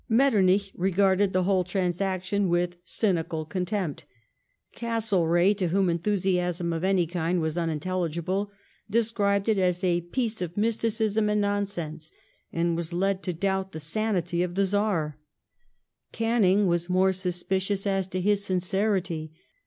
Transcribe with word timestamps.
Metternich 0.09 0.71
regarded 0.73 1.31
the 1.31 1.43
whole 1.43 1.63
trans 1.63 2.01
action 2.01 2.49
with 2.49 2.77
cynical 2.83 3.45
contempt; 3.45 4.05
Castlereagh, 4.75 5.55
to 5.57 5.67
whom 5.67 5.91
enthusiasm 5.91 6.73
of 6.73 6.83
any 6.83 7.05
kind 7.05 7.39
was 7.39 7.55
unintelligible, 7.55 8.51
described 8.89 9.47
it 9.47 9.59
as 9.59 9.83
a" 9.83 10.01
piece 10.11 10.41
of 10.41 10.57
mysticism 10.57 11.29
and 11.29 11.39
nonsense," 11.41 12.11
and 12.51 12.75
was 12.75 12.91
led 12.91 13.21
to 13.21 13.31
doubt 13.31 13.73
the 13.73 13.79
sanity 13.79 14.41
of 14.41 14.55
the 14.55 14.65
Czar; 14.65 15.19
Canning 16.11 16.65
was 16.65 16.89
more 16.89 17.13
suspicious 17.13 17.85
as 17.85 18.07
to 18.07 18.19
his 18.19 18.43
sincerity. 18.43 19.31